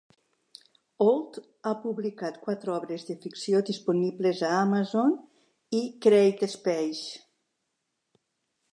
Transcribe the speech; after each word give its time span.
Ault 1.03 1.35
ha 1.67 1.73
publicat 1.83 2.39
quatre 2.47 2.73
obres 2.77 3.05
de 3.11 3.17
ficció 3.27 3.61
disponibles 3.69 4.43
a 4.49 4.51
Amazon 4.63 5.15
i 5.83 5.87
CreateSpace. 6.07 7.07